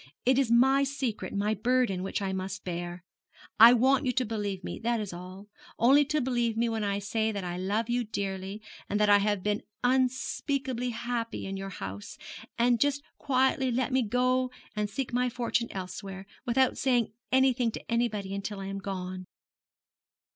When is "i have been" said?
9.11-9.61